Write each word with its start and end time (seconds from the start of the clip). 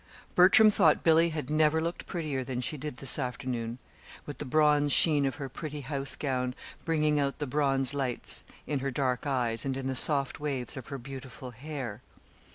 Bertram 0.33 0.71
thought 0.71 1.03
Billy 1.03 1.29
had 1.29 1.51
never 1.51 1.79
looked 1.79 2.07
prettier 2.07 2.43
than 2.43 2.59
she 2.59 2.75
did 2.75 2.97
this 2.97 3.19
afternoon 3.19 3.77
with 4.25 4.39
the 4.39 4.45
bronze 4.45 4.91
sheen 4.91 5.27
of 5.27 5.35
her 5.35 5.47
pretty 5.47 5.81
house 5.81 6.15
gown 6.15 6.55
bringing 6.83 7.19
out 7.19 7.37
the 7.37 7.45
bronze 7.45 7.93
lights 7.93 8.43
in 8.65 8.79
her 8.79 8.89
dark 8.89 9.27
eyes 9.27 9.63
and 9.63 9.77
in 9.77 9.85
the 9.85 9.95
soft 9.95 10.39
waves 10.39 10.75
of 10.75 10.87
her 10.87 10.97
beautiful 10.97 11.51
hair. 11.51 12.01